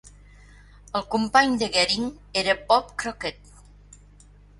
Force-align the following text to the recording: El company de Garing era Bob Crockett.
El 0.99 1.03
company 1.15 1.53
de 1.63 1.67
Garing 1.75 2.07
era 2.41 2.55
Bob 2.71 2.89
Crockett. 3.05 3.53